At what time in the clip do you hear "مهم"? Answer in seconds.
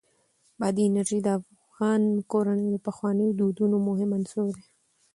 3.87-4.09